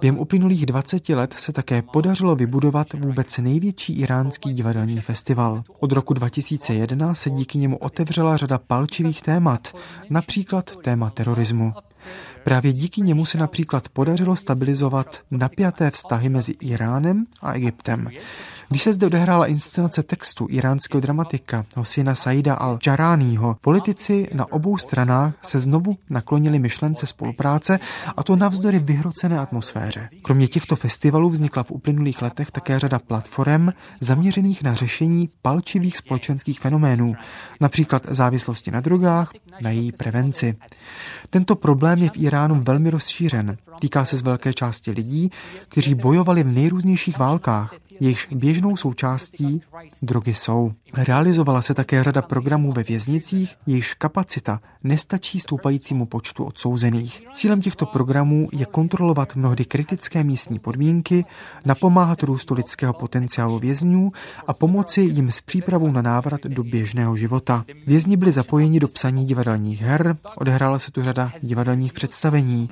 [0.02, 5.64] Během uplynulých 20 let se také podařilo vybudovat vůbec největší iránský divadelní festival.
[5.80, 9.73] Od roku 2001 se díky němu otevřela řada palčivých témat,
[10.10, 11.74] například téma terorismu.
[12.44, 18.10] Právě díky němu se například podařilo stabilizovat napjaté vztahy mezi Iránem a Egyptem.
[18.74, 25.34] Když se zde odehrála inscenace textu iránského dramatika Hosina Saida al-Jaraniho, politici na obou stranách
[25.42, 27.80] se znovu naklonili myšlence spolupráce
[28.18, 30.10] a to navzdory vyhrocené atmosféře.
[30.22, 33.70] Kromě těchto festivalů vznikla v uplynulých letech také řada platform
[34.02, 37.16] zaměřených na řešení palčivých společenských fenoménů,
[37.62, 39.32] například závislosti na drogách,
[39.62, 40.56] na její prevenci.
[41.30, 43.58] Tento problém je v Iránu velmi rozšířen.
[43.80, 45.32] Týká se z velké části lidí,
[45.70, 48.28] kteří bojovali v nejrůznějších válkách, jejichž
[48.64, 49.62] běžnou součástí
[50.02, 50.72] drogy jsou.
[50.94, 57.28] Realizovala se také řada programů ve věznicích, jejichž kapacita nestačí stoupajícímu počtu odsouzených.
[57.34, 61.26] Cílem těchto programů je kontrolovat mnohdy kritické místní podmínky,
[61.66, 64.12] napomáhat růstu lidského potenciálu vězňů
[64.48, 67.66] a pomoci jim s přípravou na návrat do běžného života.
[67.88, 72.70] Vězni byli zapojeni do psaní divadelních her, odehrála se tu řada divadelních představení.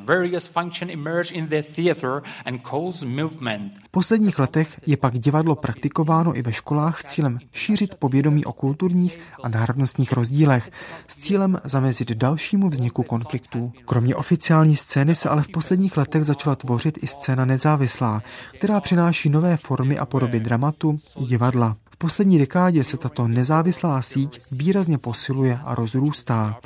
[3.84, 8.54] V posledních letech je pak divadlo praktikováno i ve školách s cílem šířit povědomí o
[8.54, 10.72] kulturních a národnostních rozdílech,
[11.08, 13.72] s cílem zamezit dalšímu vzniku konfliktů.
[13.86, 18.22] Kromě oficiální scény se ale v posledních letech začala tvořit i scéna nezávislá,
[18.58, 24.40] která přináší nové formy a podoby dramatu i divadla poslední dekádě se tato nezávislá síť
[24.52, 26.58] výrazně posiluje a rozrůstá.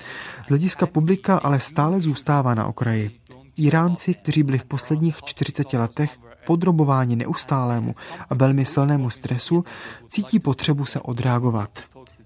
[0.45, 3.12] Z hlediska publika ale stále zůstává na okraji.
[3.58, 7.93] Iránci, kteří byli v posledních 40 letech podrobováni neustálému
[8.29, 9.65] a velmi silnému stresu,
[10.10, 11.79] cítí potřebu se odreagovat.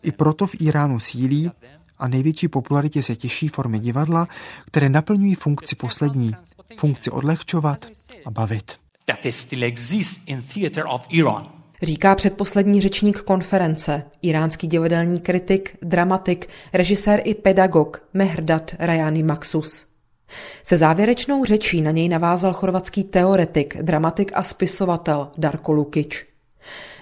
[0.03, 1.51] I proto v Iránu sílí
[1.97, 4.27] a největší popularitě se těší formy divadla,
[4.65, 6.31] které naplňují funkci poslední,
[6.77, 7.85] funkci odlehčovat
[8.25, 8.77] a bavit.
[9.05, 16.49] That still exists in theater of Iran říká předposlední řečník konference, iránský divadelní kritik, dramatik,
[16.73, 19.88] režisér i pedagog Mehrdad Rajani Maxus.
[20.63, 26.25] Se závěrečnou řečí na něj navázal chorvatský teoretik, dramatik a spisovatel Darko Lukič.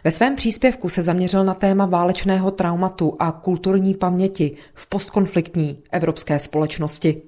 [0.04, 6.40] Ve svém příspěvku se zaměřil na téma válečného traumatu a kulturní paměti v postkonfliktní evropské
[6.40, 7.22] společnosti.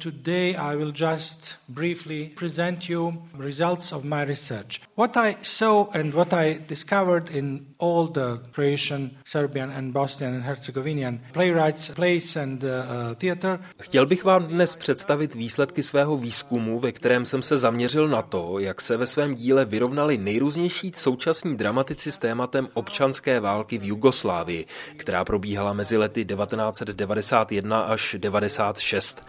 [0.00, 4.80] Today I will just briefly present you results of my research.
[4.96, 10.42] What I saw and what I discovered in all the Croatian, Serbian and Bosnian and
[10.42, 13.60] Herzegovinian playwrights, plays and uh, uh, theater.
[13.82, 18.58] Chtěl bych vám dnes představit výsledky svého výzkumu, ve kterém jsem se zaměřil na to,
[18.58, 24.66] jak se ve svém díle vyrovnali nejrůznější současní dramatici s tématem občanské války v Jugoslávii,
[24.96, 29.22] která probíhala mezi lety 1991 až 96.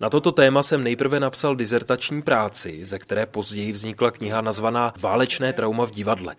[0.00, 5.52] Na toto téma jsem nejprve napsal dizertační práci, ze které později vznikla kniha nazvaná Válečné
[5.52, 6.36] trauma v divadle.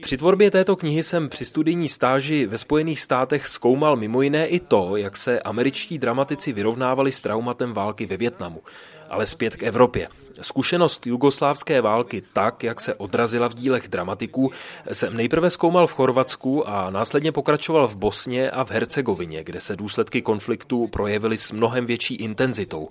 [0.00, 4.60] Při tvorbě této knihy jsem při studijní stáži ve Spojených státech zkoumal mimo jiné i
[4.60, 8.62] to, jak se američtí dramatici vyrovnávali s traumatem války ve Větnamu.
[9.10, 10.08] Ale zpět k Evropě.
[10.40, 14.50] Zkušenost jugoslávské války tak, jak se odrazila v dílech dramatiků,
[14.92, 19.76] jsem nejprve zkoumal v Chorvatsku a následně pokračoval v Bosně a v Hercegovině, kde se
[19.76, 22.88] důsledky konfliktu projevily s mnohem větší intenzitou.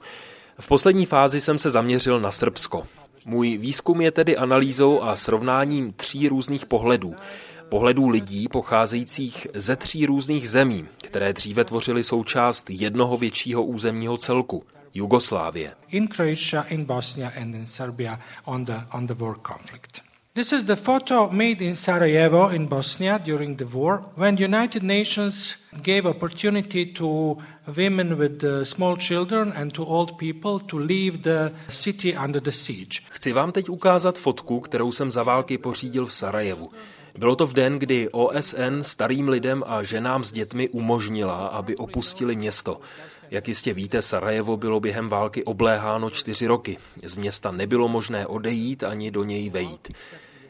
[0.60, 2.88] V poslední fázi jsem se zaměřil na Srbsko.
[3.26, 7.16] Můj výzkum je tedy analýzou a srovnáním tří různých pohledů.
[7.70, 14.64] Pohledů lidí pocházejících ze tří různých zemí, které dříve tvořily součást jednoho většího územního celku.
[14.94, 15.72] Jugoslávie.
[15.90, 20.02] In Croatia, in Bosnia and in Serbia on the, on the war conflict.
[20.36, 25.58] This is the photo made in Sarajevo in Bosnia during the war when United Nations
[25.84, 27.38] gave opportunity to
[27.78, 32.52] women with uh, small children and to old people to leave the city under the
[32.52, 33.02] siege.
[33.10, 36.72] Chci vám teď ukázat fotku, kterou jsem za války pořídil v Sarajevu.
[37.18, 42.36] Bylo to v den, kdy OSN starým lidem a ženám s dětmi umožnila, aby opustili
[42.36, 42.80] město.
[43.34, 46.78] Jak jistě víte, Sarajevo bylo během války obléháno čtyři roky.
[47.04, 49.91] Z města nebylo možné odejít ani do něj vejít.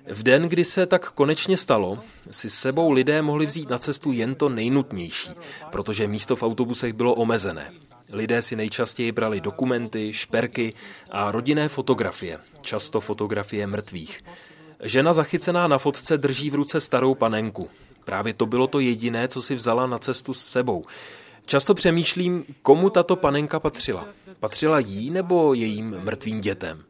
[0.07, 1.99] V den, kdy se tak konečně stalo,
[2.31, 5.29] si s sebou lidé mohli vzít na cestu jen to nejnutnější,
[5.71, 7.71] protože místo v autobusech bylo omezené.
[8.11, 10.73] Lidé si nejčastěji brali dokumenty, šperky
[11.11, 14.23] a rodinné fotografie, často fotografie mrtvých.
[14.83, 17.69] Žena zachycená na fotce drží v ruce starou panenku.
[18.05, 20.85] Právě to bylo to jediné, co si vzala na cestu s sebou.
[21.45, 24.07] Často přemýšlím, komu tato panenka patřila.
[24.39, 26.83] Patřila jí nebo jejím mrtvým dětem?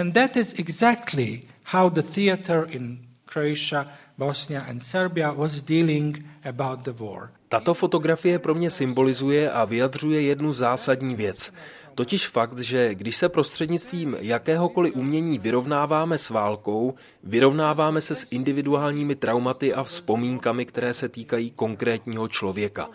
[0.00, 2.98] And that is exactly how the theater in
[3.32, 3.86] Croatia,
[4.18, 7.30] Bosnia and Serbia was dealing about the war.
[7.48, 11.52] Tato fotografie pro mě symbolizuje a vyjadřuje jednu zásadní věc.
[11.94, 19.14] Totiž fakt, že když se prostřednictvím jakéhokoliv umění vyrovnáváme s válkou, vyrovnáváme se s individuálními
[19.14, 22.88] traumaty a vzpomínkami, které se týkají konkrétního člověka.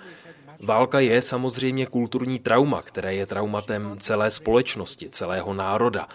[0.63, 6.07] Válka je samozřejmě kulturní trauma, které je traumatem celé společnosti, celého národa.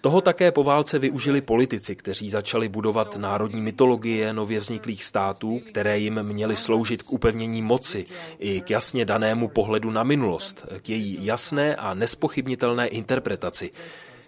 [0.00, 5.98] Toho také po válce využili politici, kteří začali budovat národní mytologie nově vzniklých států, které
[5.98, 8.06] jim měly sloužit k upevnění moci
[8.38, 13.70] i k jasně danému pohledu na minulost, k její jasné a nespochybnitelné interpretaci.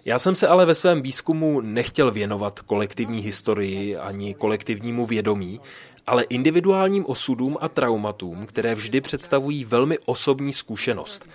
[0.05, 5.61] Já jsem se ale ve svém výzkumu nechtěl věnovat kolektivní historii ani kolektivnímu vědomí,
[6.09, 11.29] ale individuálním osudům a traumatům, které vždy představují velmi osobní zkušenost.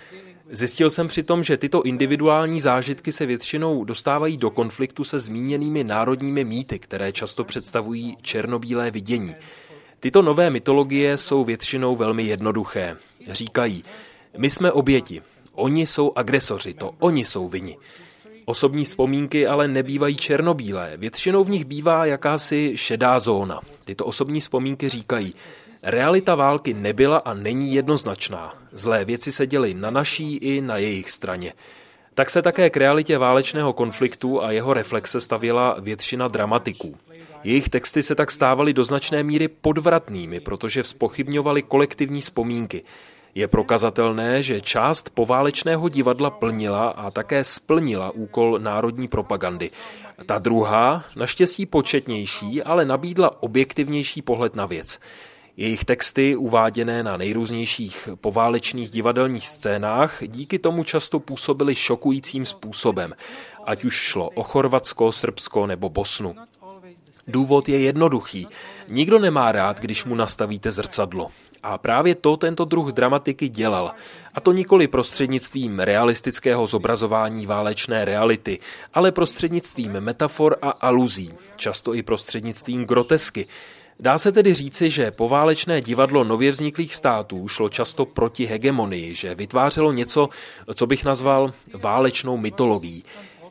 [0.51, 6.43] Zjistil jsem přitom, že tyto individuální zážitky se většinou dostávají do konfliktu se zmíněnými národními
[6.43, 9.35] mýty, které často představují černobílé vidění.
[9.99, 12.97] Tyto nové mytologie jsou většinou velmi jednoduché.
[13.31, 13.83] Říkají,
[14.37, 15.21] my jsme oběti,
[15.53, 17.77] oni jsou agresoři, to oni jsou vini.
[18.45, 23.61] Osobní vzpomínky ale nebývají černobílé, většinou v nich bývá jakási šedá zóna.
[23.85, 25.35] Tyto osobní vzpomínky říkají,
[25.83, 28.53] realita války nebyla a není jednoznačná.
[28.71, 31.53] Zlé věci se děly na naší i na jejich straně.
[32.13, 36.97] Tak se také k realitě válečného konfliktu a jeho reflexe stavěla většina dramatiků.
[37.43, 42.83] Jejich texty se tak stávaly do značné míry podvratnými, protože vzpochybňovaly kolektivní vzpomínky.
[43.35, 49.71] Je prokazatelné, že část poválečného divadla plnila a také splnila úkol národní propagandy.
[50.25, 54.99] Ta druhá, naštěstí početnější, ale nabídla objektivnější pohled na věc.
[55.57, 63.13] Jejich texty, uváděné na nejrůznějších poválečných divadelních scénách, díky tomu často působily šokujícím způsobem,
[63.65, 66.35] ať už šlo o Chorvatsko, Srbsko nebo Bosnu.
[67.27, 68.47] Důvod je jednoduchý.
[68.87, 71.31] Nikdo nemá rád, když mu nastavíte zrcadlo.
[71.63, 73.91] A právě to tento druh dramatiky dělal.
[74.33, 78.59] A to nikoli prostřednictvím realistického zobrazování válečné reality,
[78.93, 83.47] ale prostřednictvím metafor a aluzí, často i prostřednictvím grotesky.
[83.99, 89.35] Dá se tedy říci, že poválečné divadlo nově vzniklých států šlo často proti hegemonii, že
[89.35, 90.29] vytvářelo něco,
[90.73, 93.03] co bych nazval válečnou mytologií.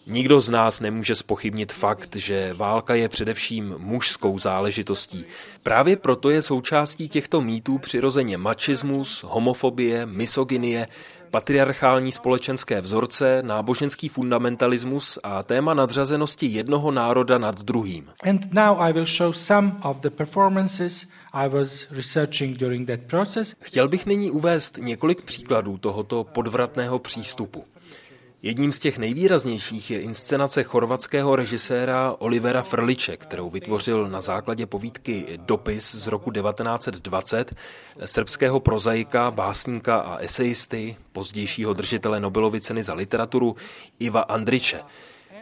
[0.07, 5.24] Nikdo z nás nemůže spochybnit fakt, že válka je především mužskou záležitostí.
[5.62, 10.88] Právě proto je součástí těchto mýtů přirozeně mačismus, homofobie, misogynie,
[11.30, 18.09] patriarchální společenské vzorce, náboženský fundamentalismus a téma nadřazenosti jednoho národa nad druhým.
[18.28, 23.55] And now I will show some of the performances I was researching during that process.
[23.61, 27.64] Chtěl bych nyní uvést několik příkladů tohoto podvratného přístupu.
[28.45, 35.26] Jedním z těch nejvýraznějších je inscenace chorvatského režiséra Olivera Frliče, kterou vytvořil na základě povídky
[35.36, 37.55] Dopis z roku 1920
[38.05, 43.57] srbského prozaika, básníka a esejisty, pozdějšího držitele Nobelovy ceny za literaturu
[43.99, 44.80] Iva Andriče.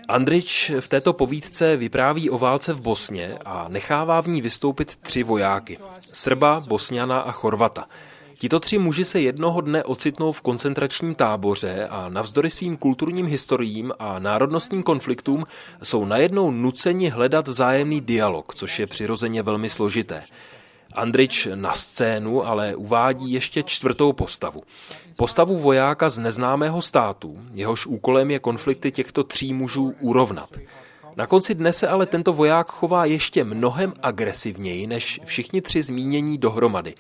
[0.09, 5.23] Andrič v této povídce vypráví o válce v Bosně a nechává v ní vystoupit tři
[5.23, 5.79] vojáky.
[6.13, 7.87] Srba, Bosňana a Chorvata–
[8.41, 13.93] Tito tři muži se jednoho dne ocitnou v koncentračním táboře a navzdory svým kulturním historiím
[13.99, 15.45] a národnostním konfliktům
[15.83, 20.23] jsou najednou nuceni hledat vzájemný dialog, což je přirozeně velmi složité.
[20.93, 24.63] Andrič na scénu ale uvádí ještě čtvrtou postavu.
[25.17, 30.51] Postavu vojáka z neznámého státu, jehož úkolem je konflikty těchto tří mužů urovnat.
[31.17, 36.39] Na konci dne se ale tento voják chová ještě mnohem agresivněji než všichni tři zmínění
[36.39, 36.95] dohromady.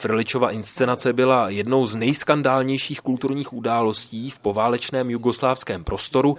[0.00, 6.36] Frličova inscenace byla jednou z nejskandálnějších kulturních událostí v poválečném jugoslávském prostoru,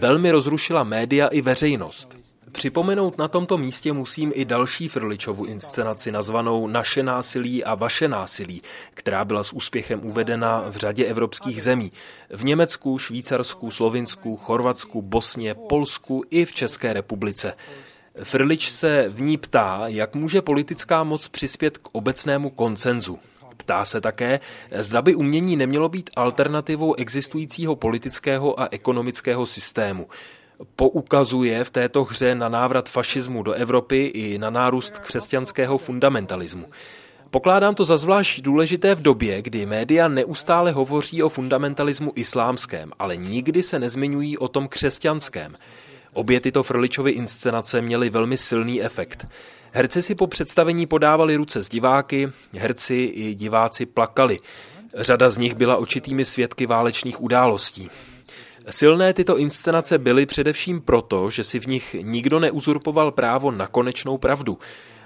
[0.00, 2.16] velmi rozrušila média i veřejnost.
[2.52, 8.62] Připomenout na tomto místě musím i další Frličovu inscenaci nazvanou Naše násilí a vaše násilí,
[8.94, 11.92] která byla s úspěchem uvedena v řadě evropských zemí.
[12.30, 17.54] V Německu, Švýcarsku, Slovinsku, Chorvatsku, Bosně, Polsku i v České republice.
[18.22, 23.18] Frlič se v ní ptá, jak může politická moc přispět k obecnému koncenzu.
[23.56, 24.40] Ptá se také,
[24.76, 30.08] zda by umění nemělo být alternativou existujícího politického a ekonomického systému.
[30.76, 36.66] Poukazuje v této hře na návrat fašismu do Evropy i na nárůst křesťanského fundamentalismu.
[37.30, 43.16] Pokládám to za zvlášť důležité v době, kdy média neustále hovoří o fundamentalismu islámském, ale
[43.16, 45.56] nikdy se nezmiňují o tom křesťanském.
[46.12, 49.26] Obě tyto Frličovy inscenace měly velmi silný efekt.
[49.72, 54.38] Herci si po představení podávali ruce s diváky, herci i diváci plakali.
[54.94, 57.90] Řada z nich byla očitými svědky válečných událostí.
[58.70, 64.18] Silné tyto inscenace byly především proto, že si v nich nikdo neuzurpoval právo na konečnou
[64.18, 64.58] pravdu.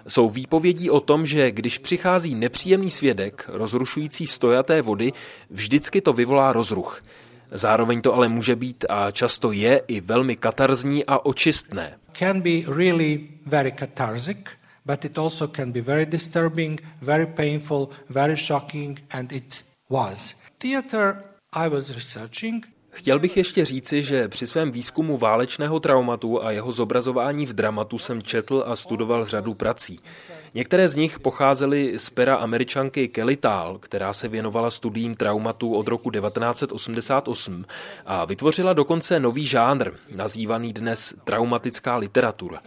[0.09, 5.13] Jsou výpovědí o tom, že když přichází nepříjemný svědek, rozrušující stojaté vody,
[5.51, 7.01] vždycky to vyvolá rozruch.
[7.51, 11.99] Zároveň to ale může být a často je i velmi katarzní a očistné.
[12.13, 14.39] Can be really very catharsic,
[14.87, 20.35] but it also can be very disturbing, very painful, very shocking and it was.
[20.59, 21.23] Theater
[21.53, 22.67] I was researching
[22.97, 27.99] Chtěl bych ještě říci, že při svém výzkumu válečného traumatu a jeho zobrazování v dramatu
[27.99, 30.01] jsem četl a studoval řadu prací.
[30.57, 35.89] Některé z nich pocházely z pera američanky Kelly Tal, která se věnovala studiím traumatu od
[35.89, 37.65] roku 1988
[38.07, 42.63] a vytvořila dokonce nový žánr, nazývaný dnes traumatická literatura.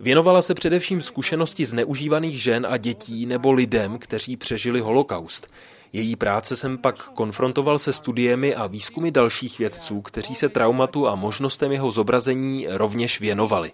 [0.00, 5.50] Věnovala se především zkušenosti zneužívaných žen a dětí nebo lidem, kteří přežili holokaust.
[5.92, 11.14] Její práce jsem pak konfrontoval se studiemi a výzkumy dalších vědců, kteří se traumatu a
[11.14, 13.72] možnostem jeho zobrazení rovněž věnovali.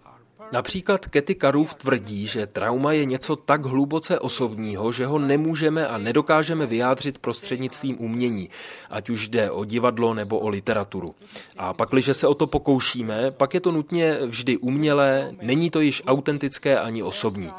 [0.52, 5.98] Například Kety Karův tvrdí, že trauma je něco tak hluboce osobního, že ho nemůžeme a
[5.98, 8.48] nedokážeme vyjádřit prostřednictvím umění,
[8.90, 11.14] ať už jde o divadlo nebo o literaturu.
[11.56, 15.80] A pak, když se o to pokoušíme, pak je to nutně vždy umělé, není to
[15.80, 17.50] již autentické ani osobní.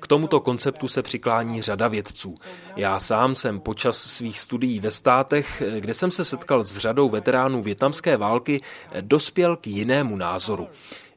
[0.00, 2.34] K tomuto konceptu se přiklání řada vědců.
[2.76, 7.62] Já sám jsem počas svých studií ve státech, kde jsem se setkal s řadou veteránů
[7.62, 8.60] větnamské války,
[9.00, 10.68] dospěl k jinému názoru.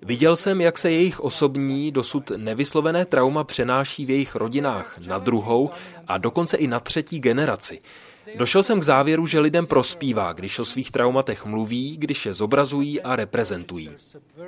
[0.01, 5.69] Viděl jsem, jak se jejich osobní, dosud nevyslovené trauma přenáší v jejich rodinách na druhou
[6.07, 7.79] a dokonce i na třetí generaci.
[8.35, 13.01] Došel jsem k závěru, že lidem prospívá, když o svých traumatech mluví, když je zobrazují
[13.01, 13.89] a reprezentují.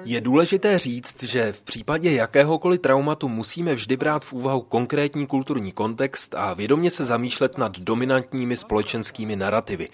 [0.03, 5.71] Je důležité říct, že v případě jakéhokoliv traumatu musíme vždy brát v úvahu konkrétní kulturní
[5.71, 9.89] kontext a vědomě se zamýšlet nad dominantními společenskými narrativy.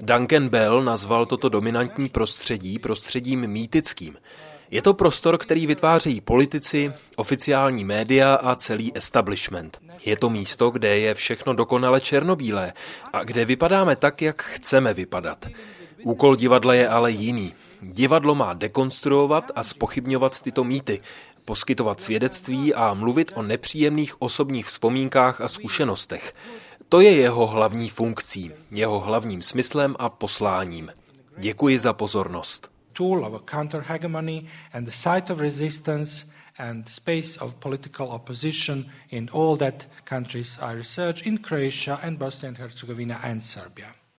[0.00, 4.16] Duncan Bell nazval toto dominantní prostředí prostředím mýtickým.
[4.72, 9.80] Je to prostor, který vytvářejí politici, oficiální média a celý establishment.
[10.04, 12.72] Je to místo, kde je všechno dokonale černobílé
[13.12, 15.46] a kde vypadáme tak, jak chceme vypadat.
[16.02, 17.54] Úkol divadla je ale jiný.
[17.82, 21.00] Divadlo má dekonstruovat a spochybňovat tyto mýty,
[21.44, 26.34] poskytovat svědectví a mluvit o nepříjemných osobních vzpomínkách a zkušenostech.
[26.88, 30.92] To je jeho hlavní funkcí, jeho hlavním smyslem a posláním.
[31.38, 32.72] Děkuji za pozornost.
[32.94, 36.24] Tool of counter-hegemony and the site of resistance
[36.58, 42.48] and space of political opposition in all that countries I research in Croatia and Bosnia
[42.48, 43.94] and Herzegovina and Serbia.